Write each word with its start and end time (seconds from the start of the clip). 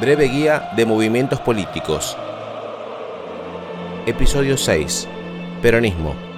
Breve 0.00 0.28
guía 0.28 0.70
de 0.76 0.86
movimientos 0.86 1.40
políticos. 1.40 2.16
Episodio 4.06 4.56
6. 4.56 5.06
Peronismo. 5.60 6.29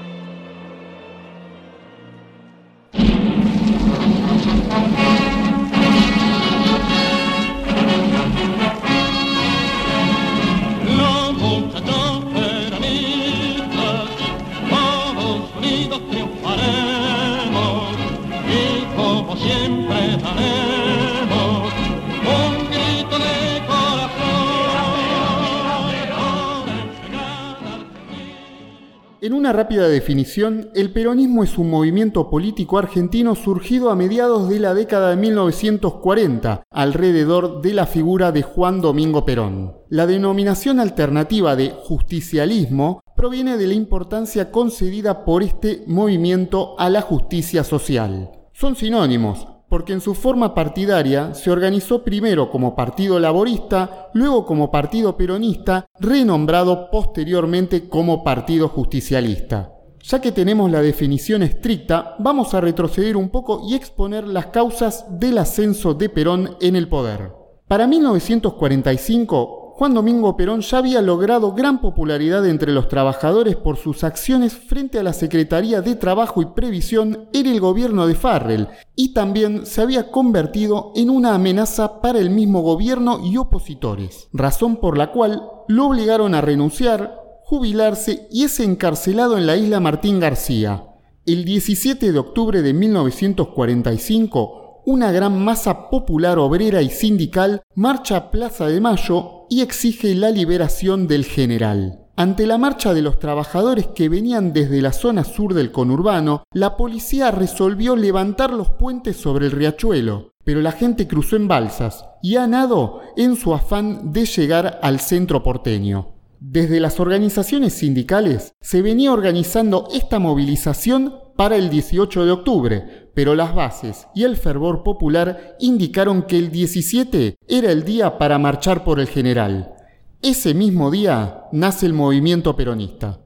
En 29.23 29.35
una 29.35 29.53
rápida 29.53 29.87
definición, 29.87 30.71
el 30.75 30.91
peronismo 30.91 31.45
es 31.45 31.57
un 31.57 31.71
movimiento 31.71 32.29
político 32.29 32.77
argentino 32.77 33.37
surgido 33.37 33.91
a 33.91 33.95
mediados 33.95 34.49
de 34.49 34.59
la 34.59 34.75
década 34.75 35.11
de 35.11 35.17
1940, 35.17 36.65
alrededor 36.69 37.63
de 37.63 37.73
la 37.73 37.87
figura 37.87 38.33
de 38.33 38.43
Juan 38.43 38.81
Domingo 38.81 39.25
Perón. 39.25 39.77
La 39.89 40.09
denominación 40.09 40.81
alternativa 40.81 41.55
de 41.55 41.71
justicialismo 41.71 43.01
proviene 43.15 43.57
de 43.59 43.69
la 43.69 43.75
importancia 43.75 44.51
concedida 44.51 45.25
por 45.25 45.45
este 45.45 45.85
movimiento 45.87 46.75
a 46.77 46.91
la 46.91 47.01
justicia 47.01 47.63
social. 47.63 48.33
Son 48.53 48.75
sinónimos, 48.75 49.47
porque 49.73 49.95
en 49.95 50.03
su 50.03 50.15
forma 50.15 50.55
partidaria 50.55 51.33
se 51.33 51.51
organizó 51.51 52.05
primero 52.05 52.51
como 52.51 52.77
Partido 52.77 53.19
Laborista, 53.19 54.11
luego 54.13 54.45
como 54.45 54.71
Partido 54.71 55.17
Peronista, 55.17 55.87
renombrado 55.99 56.91
posteriormente 56.91 57.89
como 57.89 58.23
Partido 58.23 58.69
Justicialista. 58.69 59.73
Ya 60.03 60.21
que 60.21 60.31
tenemos 60.31 60.71
la 60.71 60.83
definición 60.83 61.43
estricta, 61.43 62.17
vamos 62.19 62.53
a 62.53 62.61
retroceder 62.61 63.17
un 63.17 63.31
poco 63.31 63.63
y 63.67 63.75
exponer 63.75 64.29
las 64.29 64.49
causas 64.49 65.07
del 65.19 65.39
ascenso 65.39 65.95
de 65.95 66.11
Perón 66.11 66.59
en 66.61 66.77
el 66.77 66.87
poder. 66.91 67.33
Para 67.67 67.87
1945, 67.87 69.62
Juan 69.75 69.95
Domingo 69.95 70.37
Perón 70.37 70.61
ya 70.61 70.79
había 70.79 71.01
logrado 71.01 71.53
gran 71.55 71.81
popularidad 71.81 72.47
entre 72.47 72.73
los 72.73 72.89
trabajadores 72.89 73.57
por 73.57 73.79
sus 73.79 74.05
acciones 74.05 74.53
frente 74.53 74.99
a 74.99 75.03
la 75.03 75.15
Secretaría 75.15 75.81
de 75.81 75.97
Trabajo 75.97 76.43
y 76.43 76.47
Previsión 76.47 77.31
en 77.33 77.47
el 77.47 77.59
gobierno 77.59 78.07
de 78.07 78.15
Farrell 78.15 78.69
y 78.95 79.15
también 79.15 79.65
se 79.65 79.81
había 79.81 80.11
convertido 80.11 80.93
en 80.95 81.09
una 81.09 81.35
amenaza 81.35 82.03
para 82.03 82.19
el 82.19 82.29
mismo 82.29 82.61
gobierno 82.61 83.21
y 83.25 83.39
opositores, 83.39 84.29
razón 84.35 84.77
por 84.77 84.99
la 84.99 85.11
cual 85.11 85.43
lo 85.69 85.87
obligaron 85.87 86.35
a 86.35 86.43
renunciar, 86.43 87.19
jubilarse 87.43 88.29
y 88.31 88.45
es 88.45 88.61
encarcelado 88.61 89.39
en 89.39 89.47
la 89.47 89.57
isla 89.57 89.81
Martín 89.81 90.21
García. 90.21 90.85
El 91.25 91.47
17 91.47 92.13
de 92.13 92.19
octubre 92.19 92.61
de 92.61 92.75
1945, 92.75 94.62
una 94.85 95.13
gran 95.13 95.43
masa 95.43 95.89
popular 95.89 96.39
obrera 96.39 96.83
y 96.83 96.91
sindical 96.91 97.63
marcha 97.75 98.17
a 98.17 98.31
Plaza 98.31 98.67
de 98.67 98.81
Mayo 98.81 99.47
y 99.49 99.61
exige 99.61 100.15
la 100.15 100.31
liberación 100.31 101.07
del 101.07 101.25
general. 101.25 102.01
Ante 102.17 102.47
la 102.47 102.59
marcha 102.59 102.93
de 102.93 103.03
los 103.03 103.19
trabajadores 103.19 103.87
que 103.89 104.09
venían 104.09 104.53
desde 104.53 104.83
la 104.83 104.93
zona 104.93 105.25
sur 105.25 105.55
del 105.55 105.73
conurbano, 105.73 106.45
la 106.53 106.77
policía 106.77 107.31
resolvió 107.31 107.97
levantar 107.97 108.53
los 108.53 108.71
puentes 108.71 109.17
sobre 109.17 109.47
el 109.47 109.53
riachuelo, 109.53 110.33
pero 110.45 110.61
la 110.61 110.73
gente 110.73 111.09
cruzó 111.09 111.37
en 111.37 111.49
balsas 111.49 112.05
y 112.23 112.37
a 112.37 112.47
nado 112.47 113.01
en 113.17 113.37
su 113.37 113.55
afán 113.55 114.13
de 114.13 114.27
llegar 114.27 114.79
al 114.83 115.01
centro 115.01 115.43
porteño. 115.43 116.15
Desde 116.39 116.81
las 116.81 116.99
organizaciones 116.99 117.73
sindicales 117.73 118.53
se 118.61 118.83
venía 118.83 119.13
organizando 119.13 119.89
esta 119.93 120.19
movilización 120.19 121.15
para 121.37 121.57
el 121.57 121.71
18 121.71 122.25
de 122.25 122.31
octubre, 122.31 123.02
pero 123.15 123.35
las 123.35 123.55
bases 123.55 124.09
y 124.15 124.25
el 124.25 124.37
fervor 124.37 124.83
popular 124.83 125.57
indicaron 125.59 126.23
que 126.23 126.39
el 126.39 126.51
17 126.51 127.37
era 127.49 127.71
el 127.71 127.85
día 127.85 128.19
para 128.19 128.39
marchar 128.39 128.85
por 128.85 129.01
el 129.01 129.09
general. 129.09 129.75
Ese 130.23 130.55
mismo 130.55 130.91
día 130.91 131.45
nace 131.53 131.87
el 131.87 131.95
movimiento 131.95 132.55
peronista. 132.55 133.19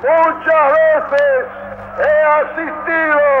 Muchas 0.00 0.72
veces 0.72 1.44
he 1.98 2.16
asistido 2.40 3.37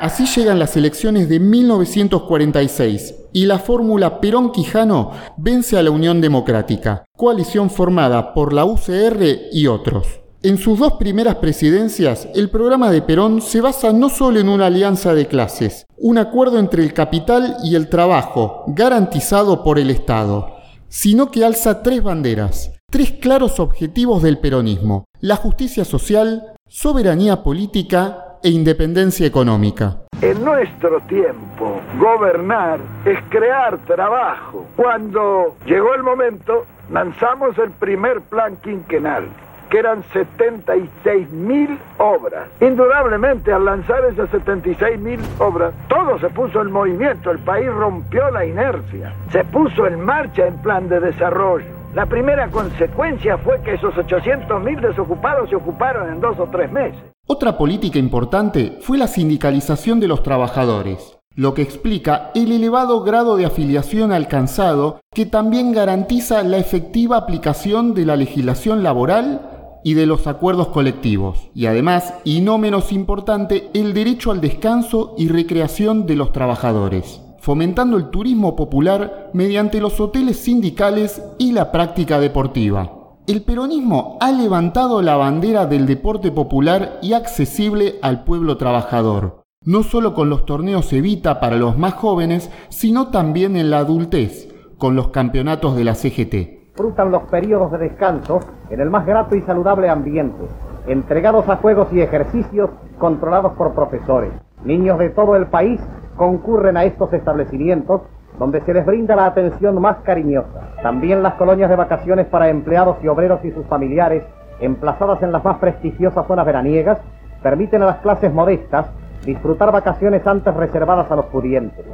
Así 0.00 0.24
llegan 0.24 0.58
las 0.58 0.78
elecciones 0.78 1.28
de 1.28 1.38
1946 1.38 3.16
y 3.34 3.44
la 3.44 3.58
fórmula 3.58 4.18
Perón-Quijano 4.18 5.10
vence 5.36 5.76
a 5.76 5.82
la 5.82 5.90
Unión 5.90 6.22
Democrática, 6.22 7.04
coalición 7.14 7.68
formada 7.68 8.32
por 8.32 8.54
la 8.54 8.64
UCR 8.64 9.22
y 9.52 9.66
otros. 9.66 10.06
En 10.42 10.56
sus 10.56 10.78
dos 10.78 10.94
primeras 10.94 11.34
presidencias, 11.34 12.28
el 12.34 12.48
programa 12.48 12.90
de 12.90 13.02
Perón 13.02 13.42
se 13.42 13.60
basa 13.60 13.92
no 13.92 14.08
solo 14.08 14.40
en 14.40 14.48
una 14.48 14.66
alianza 14.66 15.12
de 15.12 15.26
clases, 15.26 15.84
un 15.98 16.16
acuerdo 16.16 16.58
entre 16.58 16.82
el 16.82 16.94
capital 16.94 17.58
y 17.62 17.74
el 17.74 17.90
trabajo, 17.90 18.64
garantizado 18.68 19.62
por 19.62 19.78
el 19.78 19.90
Estado, 19.90 20.56
sino 20.88 21.30
que 21.30 21.44
alza 21.44 21.82
tres 21.82 22.02
banderas, 22.02 22.72
tres 22.90 23.12
claros 23.20 23.60
objetivos 23.60 24.22
del 24.22 24.38
peronismo, 24.38 25.04
la 25.20 25.36
justicia 25.36 25.84
social, 25.84 26.54
soberanía 26.66 27.42
política 27.42 28.29
e 28.42 28.50
independencia 28.50 29.26
económica. 29.26 29.98
En 30.22 30.44
nuestro 30.44 31.00
tiempo, 31.02 31.80
gobernar 31.98 32.78
es 33.04 33.18
crear 33.30 33.78
trabajo. 33.86 34.66
Cuando 34.76 35.56
llegó 35.64 35.94
el 35.94 36.02
momento, 36.02 36.66
lanzamos 36.90 37.56
el 37.58 37.70
primer 37.70 38.20
plan 38.20 38.56
quinquenal, 38.56 39.24
que 39.70 39.78
eran 39.78 40.02
76 40.12 41.30
mil 41.30 41.78
obras. 41.98 42.48
Indudablemente, 42.60 43.52
al 43.52 43.64
lanzar 43.64 44.04
esas 44.04 44.28
76 44.30 45.00
mil 45.00 45.20
obras, 45.38 45.72
todo 45.88 46.18
se 46.18 46.28
puso 46.28 46.60
en 46.60 46.70
movimiento, 46.70 47.30
el 47.30 47.38
país 47.38 47.68
rompió 47.72 48.30
la 48.30 48.44
inercia, 48.44 49.14
se 49.32 49.44
puso 49.44 49.86
en 49.86 50.00
marcha 50.00 50.46
el 50.46 50.54
plan 50.54 50.88
de 50.88 51.00
desarrollo. 51.00 51.80
La 51.94 52.06
primera 52.06 52.46
consecuencia 52.48 53.36
fue 53.38 53.60
que 53.62 53.74
esos 53.74 53.96
800 53.96 54.62
mil 54.62 54.80
desocupados 54.80 55.50
se 55.50 55.56
ocuparon 55.56 56.08
en 56.12 56.20
dos 56.20 56.38
o 56.38 56.46
tres 56.46 56.70
meses. 56.70 57.00
Otra 57.32 57.56
política 57.56 57.96
importante 58.00 58.78
fue 58.80 58.98
la 58.98 59.06
sindicalización 59.06 60.00
de 60.00 60.08
los 60.08 60.24
trabajadores, 60.24 61.16
lo 61.36 61.54
que 61.54 61.62
explica 61.62 62.32
el 62.34 62.50
elevado 62.50 63.02
grado 63.02 63.36
de 63.36 63.46
afiliación 63.46 64.10
alcanzado 64.10 64.98
que 65.14 65.26
también 65.26 65.70
garantiza 65.70 66.42
la 66.42 66.58
efectiva 66.58 67.16
aplicación 67.16 67.94
de 67.94 68.04
la 68.04 68.16
legislación 68.16 68.82
laboral 68.82 69.78
y 69.84 69.94
de 69.94 70.06
los 70.06 70.26
acuerdos 70.26 70.70
colectivos, 70.70 71.50
y 71.54 71.66
además, 71.66 72.14
y 72.24 72.40
no 72.40 72.58
menos 72.58 72.90
importante, 72.90 73.70
el 73.74 73.94
derecho 73.94 74.32
al 74.32 74.40
descanso 74.40 75.14
y 75.16 75.28
recreación 75.28 76.06
de 76.06 76.16
los 76.16 76.32
trabajadores, 76.32 77.20
fomentando 77.38 77.96
el 77.96 78.10
turismo 78.10 78.56
popular 78.56 79.30
mediante 79.34 79.80
los 79.80 80.00
hoteles 80.00 80.36
sindicales 80.36 81.22
y 81.38 81.52
la 81.52 81.70
práctica 81.70 82.18
deportiva. 82.18 82.99
El 83.26 83.42
peronismo 83.42 84.16
ha 84.20 84.32
levantado 84.32 85.02
la 85.02 85.16
bandera 85.16 85.66
del 85.66 85.86
deporte 85.86 86.32
popular 86.32 86.98
y 87.02 87.12
accesible 87.12 87.96
al 88.02 88.24
pueblo 88.24 88.56
trabajador, 88.56 89.42
no 89.64 89.82
solo 89.82 90.14
con 90.14 90.30
los 90.30 90.46
torneos 90.46 90.92
Evita 90.92 91.38
para 91.38 91.56
los 91.56 91.78
más 91.78 91.94
jóvenes, 91.94 92.50
sino 92.70 93.08
también 93.10 93.56
en 93.56 93.70
la 93.70 93.78
adultez, 93.78 94.48
con 94.78 94.96
los 94.96 95.08
campeonatos 95.08 95.76
de 95.76 95.84
la 95.84 95.94
CGT. 95.94 96.34
disfrutan 96.70 97.10
los 97.10 97.24
periodos 97.24 97.70
de 97.72 97.78
descanso 97.78 98.40
en 98.70 98.80
el 98.80 98.88
más 98.88 99.04
grato 99.04 99.36
y 99.36 99.42
saludable 99.42 99.90
ambiente, 99.90 100.42
entregados 100.86 101.46
a 101.48 101.56
juegos 101.56 101.88
y 101.92 102.00
ejercicios 102.00 102.70
controlados 102.98 103.52
por 103.52 103.74
profesores. 103.74 104.32
Niños 104.64 104.98
de 104.98 105.10
todo 105.10 105.36
el 105.36 105.46
país 105.46 105.78
concurren 106.16 106.76
a 106.78 106.84
estos 106.84 107.12
establecimientos 107.12 108.00
donde 108.40 108.62
se 108.64 108.72
les 108.72 108.86
brinda 108.86 109.14
la 109.14 109.26
atención 109.26 109.78
más 109.82 109.98
cariñosa. 109.98 110.72
También 110.82 111.22
las 111.22 111.34
colonias 111.34 111.68
de 111.68 111.76
vacaciones 111.76 112.26
para 112.26 112.48
empleados 112.48 112.96
y 113.04 113.08
obreros 113.08 113.44
y 113.44 113.50
sus 113.50 113.66
familiares, 113.66 114.24
emplazadas 114.60 115.22
en 115.22 115.30
las 115.30 115.44
más 115.44 115.58
prestigiosas 115.58 116.26
zonas 116.26 116.46
veraniegas, 116.46 116.98
permiten 117.42 117.82
a 117.82 117.86
las 117.86 117.98
clases 117.98 118.32
modestas 118.32 118.86
disfrutar 119.26 119.70
vacaciones 119.70 120.26
antes 120.26 120.54
reservadas 120.54 121.10
a 121.10 121.16
los 121.16 121.26
pudientes. 121.26 121.84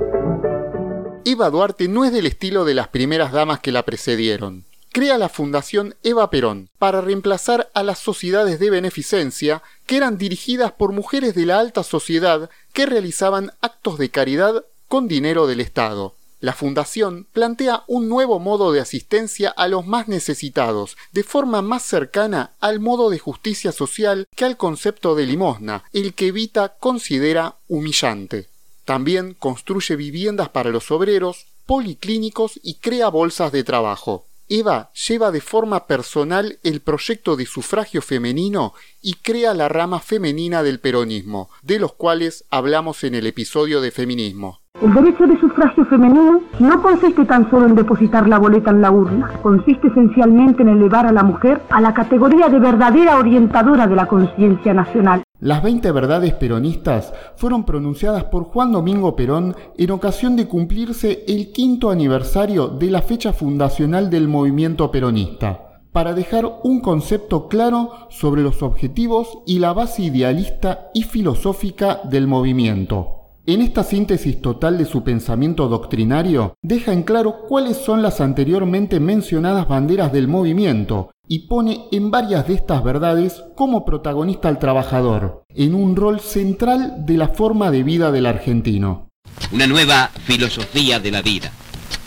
Eva 1.25 1.50
Duarte 1.50 1.88
no 1.88 2.04
es 2.04 2.12
del 2.12 2.26
estilo 2.26 2.64
de 2.64 2.75
las 2.75 2.87
primeras 2.87 3.32
damas 3.32 3.58
que 3.58 3.72
la 3.72 3.82
precedieron. 3.82 4.62
Crea 4.92 5.19
la 5.19 5.28
Fundación 5.28 5.96
Eva 6.04 6.31
Perón 6.31 6.69
para 6.78 7.00
reemplazar 7.00 7.70
a 7.75 7.82
las 7.82 7.99
sociedades 7.99 8.60
de 8.60 8.70
beneficencia 8.70 9.62
que 9.84 9.96
eran 9.96 10.16
dirigidas 10.16 10.70
por 10.70 10.92
mujeres 10.92 11.34
de 11.34 11.44
la 11.44 11.58
alta 11.58 11.82
sociedad 11.82 12.50
que 12.72 12.87
realizaban 12.87 13.50
actos 13.60 13.99
de 13.99 14.10
caridad 14.10 14.64
con 14.87 15.08
dinero 15.08 15.49
del 15.49 15.60
Estado. 15.60 16.14
La 16.38 16.52
Fundación 16.52 17.26
plantea 17.32 17.84
un 17.86 18.08
nuevo 18.08 18.38
modo 18.38 18.70
de 18.70 18.80
asistencia 18.80 19.48
a 19.48 19.68
los 19.68 19.86
más 19.86 20.06
necesitados, 20.06 20.96
de 21.12 21.22
forma 21.22 21.62
más 21.62 21.82
cercana 21.82 22.52
al 22.60 22.78
modo 22.78 23.08
de 23.08 23.18
justicia 23.18 23.72
social 23.72 24.26
que 24.36 24.44
al 24.44 24.58
concepto 24.58 25.14
de 25.14 25.24
limosna, 25.24 25.84
el 25.94 26.12
que 26.14 26.28
Evita 26.28 26.76
considera 26.78 27.56
humillante. 27.68 28.48
También 28.84 29.34
construye 29.34 29.96
viviendas 29.96 30.50
para 30.50 30.70
los 30.70 30.90
obreros, 30.90 31.46
policlínicos 31.64 32.60
y 32.62 32.74
crea 32.74 33.08
bolsas 33.08 33.50
de 33.50 33.64
trabajo. 33.64 34.26
Eva 34.48 34.90
lleva 35.08 35.32
de 35.32 35.40
forma 35.40 35.87
personal 35.87 36.58
el 36.62 36.81
proyecto 36.81 37.37
de 37.37 37.46
sufragio 37.46 38.00
femenino 38.00 38.75
y 39.02 39.14
crea 39.14 39.54
la 39.54 39.69
rama 39.69 39.98
femenina 39.98 40.62
del 40.62 40.78
peronismo, 40.78 41.50
de 41.62 41.81
los 41.81 41.94
cuales 41.94 42.44
hablamos 42.50 43.02
en 43.02 43.16
el 43.16 43.26
episodio 43.26 43.81
de 43.81 43.90
feminismo. 43.90 44.60
El 44.81 44.93
derecho 44.93 45.26
de 45.26 45.40
sufragio 45.40 45.84
femenino 45.87 46.43
no 46.60 46.82
consiste 46.82 47.25
tan 47.25 47.50
solo 47.50 47.66
en 47.66 47.75
depositar 47.75 48.28
la 48.28 48.38
boleta 48.38 48.70
en 48.70 48.82
la 48.82 48.90
urna, 48.90 49.32
consiste 49.43 49.88
esencialmente 49.88 50.62
en 50.62 50.69
elevar 50.69 51.06
a 51.06 51.12
la 51.12 51.22
mujer 51.22 51.62
a 51.70 51.81
la 51.81 51.94
categoría 51.94 52.49
de 52.49 52.58
verdadera 52.58 53.16
orientadora 53.16 53.87
de 53.87 53.96
la 53.96 54.06
conciencia 54.06 54.75
nacional. 54.75 55.22
Las 55.40 55.62
20 55.62 55.92
verdades 55.92 56.32
peronistas 56.32 57.12
fueron 57.36 57.66
pronunciadas 57.66 58.24
por 58.24 58.44
Juan 58.44 58.72
Domingo 58.72 59.14
Perón 59.16 59.54
en 59.76 59.90
ocasión 59.90 60.34
de 60.34 60.48
cumplirse 60.48 61.24
el 61.28 61.52
quinto 61.52 61.90
aniversario 61.90 62.68
de 62.68 62.90
la 62.90 63.02
fecha 63.02 63.34
fundacional 63.34 64.08
del 64.08 64.28
movimiento 64.28 64.90
peronista, 64.90 65.82
para 65.92 66.14
dejar 66.14 66.60
un 66.64 66.80
concepto 66.80 67.48
claro 67.48 67.90
sobre 68.08 68.40
los 68.40 68.62
objetivos 68.62 69.40
y 69.46 69.58
la 69.58 69.74
base 69.74 70.04
idealista 70.04 70.88
y 70.94 71.02
filosófica 71.02 72.00
del 72.04 72.26
movimiento. 72.26 73.16
En 73.44 73.60
esta 73.60 73.84
síntesis 73.84 74.40
total 74.40 74.78
de 74.78 74.86
su 74.86 75.04
pensamiento 75.04 75.68
doctrinario, 75.68 76.54
deja 76.62 76.94
en 76.94 77.02
claro 77.02 77.42
cuáles 77.46 77.76
son 77.76 78.00
las 78.00 78.22
anteriormente 78.22 79.00
mencionadas 79.00 79.68
banderas 79.68 80.12
del 80.12 80.28
movimiento 80.28 81.10
y 81.28 81.40
pone 81.49 81.87
en 81.93 82.11
varias 82.11 82.46
de 82.46 82.55
estas 82.55 82.82
verdades 82.84 83.43
como 83.55 83.84
protagonista 83.84 84.49
al 84.49 84.58
trabajador, 84.58 85.44
en 85.55 85.75
un 85.75 85.96
rol 85.96 86.20
central 86.20 87.05
de 87.05 87.17
la 87.17 87.28
forma 87.28 87.70
de 87.70 87.82
vida 87.82 88.12
del 88.12 88.26
argentino. 88.26 89.08
Una 89.52 89.67
nueva 89.67 90.11
filosofía 90.25 91.00
de 91.00 91.11
la 91.11 91.23
vida, 91.23 91.50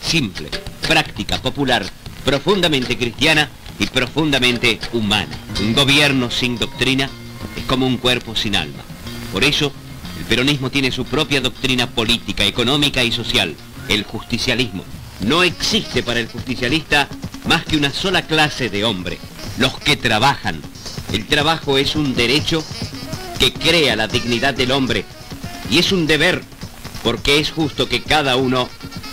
simple, 0.00 0.48
práctica, 0.86 1.38
popular, 1.38 1.84
profundamente 2.24 2.96
cristiana 2.96 3.48
y 3.78 3.86
profundamente 3.86 4.78
humana. 4.92 5.36
Un 5.60 5.74
gobierno 5.74 6.30
sin 6.30 6.58
doctrina 6.58 7.08
es 7.56 7.64
como 7.64 7.86
un 7.86 7.98
cuerpo 7.98 8.34
sin 8.34 8.56
alma. 8.56 8.82
Por 9.32 9.44
eso, 9.44 9.72
el 10.18 10.24
peronismo 10.24 10.70
tiene 10.70 10.90
su 10.90 11.04
propia 11.04 11.40
doctrina 11.40 11.86
política, 11.86 12.44
económica 12.44 13.02
y 13.04 13.12
social, 13.12 13.54
el 13.88 14.04
justicialismo. 14.04 14.82
No 15.20 15.42
existe 15.42 16.02
para 16.02 16.20
el 16.20 16.28
justicialista 16.28 17.08
más 17.50 17.64
que 17.64 17.76
una 17.76 17.90
sola 17.90 18.22
clase 18.22 18.70
de 18.70 18.84
hombre, 18.84 19.18
los 19.58 19.76
que 19.80 19.96
trabajan. 19.96 20.60
El 21.12 21.26
trabajo 21.26 21.78
es 21.78 21.96
un 21.96 22.14
derecho 22.14 22.62
que 23.40 23.52
crea 23.52 23.96
la 23.96 24.06
dignidad 24.06 24.54
del 24.54 24.70
hombre 24.70 25.04
y 25.68 25.78
es 25.78 25.90
un 25.90 26.06
deber 26.06 26.42
porque 27.02 27.40
es 27.40 27.50
justo 27.50 27.88
que 27.88 28.02
cada 28.02 28.36
uno 28.36 28.68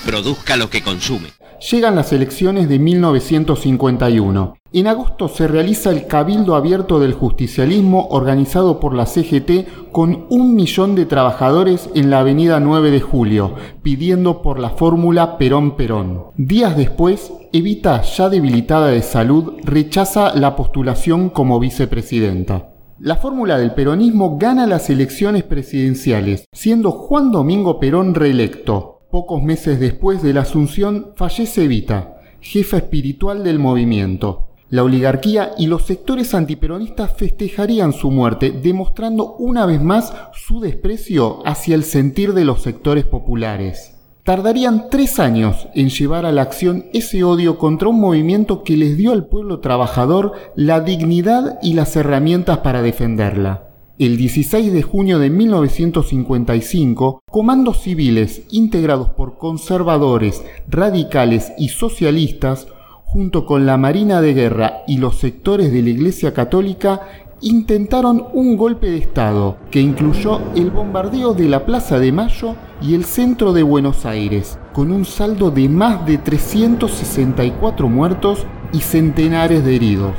produzca 0.05 0.55
lo 0.55 0.69
que 0.69 0.83
consume. 0.83 1.31
Llegan 1.71 1.95
las 1.95 2.13
elecciones 2.13 2.69
de 2.69 2.77
1951. 2.77 4.56
En 4.73 4.87
agosto 4.87 5.29
se 5.29 5.47
realiza 5.47 5.91
el 5.91 6.07
Cabildo 6.07 6.53
Abierto 6.53 6.99
del 6.99 7.13
Justicialismo 7.13 8.07
organizado 8.09 8.81
por 8.81 8.93
la 8.93 9.05
CGT 9.05 9.91
con 9.93 10.25
un 10.29 10.55
millón 10.55 10.93
de 10.93 11.05
trabajadores 11.05 11.89
en 11.95 12.09
la 12.09 12.19
avenida 12.19 12.59
9 12.59 12.91
de 12.91 12.99
Julio, 12.99 13.53
pidiendo 13.81 14.41
por 14.41 14.59
la 14.59 14.71
fórmula 14.71 15.37
Perón-Perón. 15.37 16.25
Días 16.35 16.75
después, 16.75 17.31
Evita, 17.53 18.01
ya 18.01 18.27
debilitada 18.27 18.87
de 18.87 19.01
salud, 19.03 19.53
rechaza 19.63 20.35
la 20.35 20.57
postulación 20.57 21.29
como 21.29 21.61
vicepresidenta. 21.61 22.73
La 22.99 23.15
fórmula 23.15 23.57
del 23.57 23.73
peronismo 23.73 24.37
gana 24.37 24.67
las 24.67 24.89
elecciones 24.89 25.43
presidenciales, 25.43 26.43
siendo 26.51 26.91
Juan 26.91 27.31
Domingo 27.31 27.79
Perón 27.79 28.15
reelecto. 28.15 28.99
Pocos 29.11 29.41
meses 29.41 29.79
después 29.79 30.21
de 30.21 30.33
la 30.33 30.41
asunción 30.41 31.13
fallece 31.15 31.63
Evita, 31.63 32.17
jefa 32.41 32.77
espiritual 32.77 33.45
del 33.45 33.59
movimiento. 33.59 34.46
La 34.69 34.83
oligarquía 34.83 35.53
y 35.57 35.67
los 35.67 35.83
sectores 35.83 36.33
antiperonistas 36.33 37.13
festejarían 37.15 37.93
su 37.93 38.11
muerte, 38.11 38.51
demostrando 38.51 39.35
una 39.35 39.65
vez 39.65 39.81
más 39.81 40.13
su 40.33 40.59
desprecio 40.59 41.39
hacia 41.45 41.73
el 41.73 41.85
sentir 41.85 42.33
de 42.33 42.43
los 42.43 42.63
sectores 42.63 43.05
populares. 43.05 43.93
Tardarían 44.23 44.89
tres 44.89 45.19
años 45.19 45.69
en 45.73 45.87
llevar 45.87 46.25
a 46.25 46.33
la 46.33 46.41
acción 46.41 46.87
ese 46.91 47.23
odio 47.23 47.57
contra 47.57 47.87
un 47.87 48.01
movimiento 48.01 48.65
que 48.65 48.75
les 48.75 48.97
dio 48.97 49.13
al 49.13 49.27
pueblo 49.27 49.61
trabajador 49.61 50.33
la 50.57 50.81
dignidad 50.81 51.59
y 51.61 51.71
las 51.75 51.95
herramientas 51.95 52.57
para 52.57 52.81
defenderla. 52.81 53.69
El 53.97 54.17
16 54.17 54.73
de 54.73 54.81
junio 54.81 55.17
de 55.17 55.29
1955, 55.29 57.21
comandos 57.31 57.83
civiles 57.83 58.41
integrados 58.51 59.11
por 59.11 59.37
conservadores, 59.37 60.43
radicales 60.67 61.53
y 61.57 61.69
socialistas, 61.69 62.67
junto 63.07 63.45
con 63.45 63.65
la 63.65 63.77
Marina 63.77 64.21
de 64.21 64.33
Guerra 64.33 64.83
y 64.86 64.98
los 64.98 65.18
sectores 65.18 65.71
de 65.71 65.81
la 65.81 65.89
Iglesia 65.89 66.33
Católica, 66.33 67.01
intentaron 67.42 68.25
un 68.33 68.57
golpe 68.57 68.89
de 68.89 68.98
Estado 68.98 69.57
que 69.71 69.80
incluyó 69.80 70.42
el 70.56 70.71
bombardeo 70.71 71.33
de 71.33 71.48
la 71.48 71.65
Plaza 71.65 72.00
de 72.00 72.12
Mayo 72.12 72.56
y 72.81 72.95
el 72.95 73.06
centro 73.06 73.54
de 73.54 73.63
Buenos 73.63 74.06
Aires, 74.06 74.59
con 74.74 74.92
un 74.92 75.06
saldo 75.06 75.51
de 75.51 75.69
más 75.69 76.06
de 76.06 76.18
364 76.18 77.88
muertos 77.88 78.45
y 78.74 78.81
centenares 78.81 79.63
de 79.63 79.75
heridos. 79.75 80.13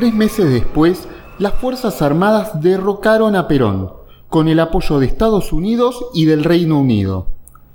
Tres 0.00 0.14
meses 0.14 0.50
después, 0.50 1.06
las 1.38 1.52
Fuerzas 1.52 2.00
Armadas 2.00 2.62
derrocaron 2.62 3.36
a 3.36 3.46
Perón, 3.46 3.92
con 4.30 4.48
el 4.48 4.58
apoyo 4.58 4.98
de 4.98 5.04
Estados 5.04 5.52
Unidos 5.52 6.06
y 6.14 6.24
del 6.24 6.42
Reino 6.42 6.80
Unido. 6.80 7.26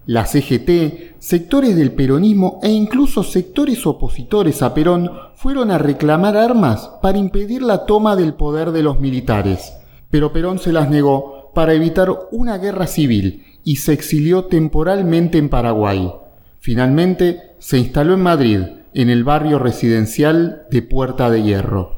La 0.08 0.25
CGT, 0.25 1.20
sectores 1.20 1.75
del 1.75 1.91
peronismo 1.91 2.60
e 2.63 2.72
incluso 2.72 3.22
sectores 3.22 3.86
opositores 3.86 4.63
a 4.63 4.74
Perón 4.74 5.12
fueron 5.36 5.70
a 5.70 5.77
reclamar 5.77 6.36
armas 6.36 6.89
para 7.00 7.20
impedir 7.20 7.62
la 7.62 7.86
toma 7.86 8.15
del 8.15 8.34
poder 8.34 8.72
de 8.72 8.82
los 8.82 9.00
militares, 9.00 9.74
pero 10.10 10.34
Perón 10.34 10.58
se 10.58 10.74
las 10.74 10.89
negó 10.89 11.51
para 11.53 11.75
evitar 11.75 12.10
una 12.32 12.58
guerra 12.58 12.88
civil 12.88 13.44
y 13.63 13.75
se 13.75 13.94
exilió 13.94 14.46
temporalmente 14.46 15.38
en 15.38 15.50
Paraguay. 15.50 16.12
Finalmente 16.60 17.55
se 17.60 17.77
instaló 17.77 18.15
en 18.15 18.24
Madrid, 18.24 18.62
en 18.96 19.12
el 19.12 19.24
barrio 19.24 19.60
residencial 19.60 20.63
de 20.72 20.82
Puerta 20.82 21.29
de 21.29 21.44
Hierro. 21.44 21.94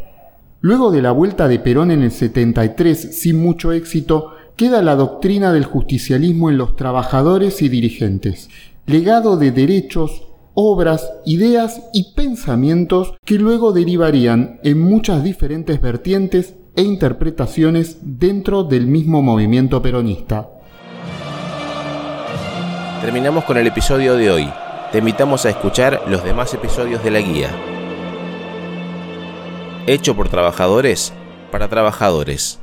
Luego 0.60 0.92
de 0.92 1.04
la 1.04 1.12
vuelta 1.12 1.48
de 1.48 1.60
Perón 1.60 1.92
en 1.92 2.02
el 2.02 2.12
73 2.12 3.20
sin 3.20 3.38
mucho 3.38 3.72
éxito, 3.74 4.32
queda 4.56 4.82
la 4.82 4.96
doctrina 4.96 5.54
del 5.54 5.66
justicialismo 5.66 6.50
en 6.50 6.58
los 6.58 6.76
trabajadores 6.76 7.62
y 7.62 7.70
dirigentes, 7.70 8.50
legado 8.88 9.38
de 9.38 9.52
derechos, 9.52 10.24
obras, 10.56 11.12
ideas 11.26 11.84
y 11.94 12.16
pensamientos 12.16 13.14
que 13.24 13.36
luego 13.36 13.72
derivarían 13.72 14.60
en 14.64 14.82
muchas 14.82 15.24
diferentes 15.24 15.80
vertientes 15.80 16.56
e 16.76 16.82
interpretaciones 16.82 18.00
dentro 18.02 18.64
del 18.64 18.88
mismo 18.88 19.22
movimiento 19.22 19.84
peronista. 19.84 20.50
Terminamos 23.02 23.44
con 23.44 23.58
el 23.58 23.68
episodio 23.68 24.16
de 24.16 24.32
hoy. 24.32 24.50
Te 24.92 24.98
invitamos 24.98 25.46
a 25.46 25.52
escuchar 25.52 26.02
los 26.08 26.24
demás 26.24 26.52
episodios 26.56 27.04
de 27.04 27.12
la 27.12 27.20
guía 27.20 27.77
hecho 29.88 30.16
por 30.16 30.30
trabajadores 30.30 31.14
para 31.52 31.70
trabajadores. 31.70 32.60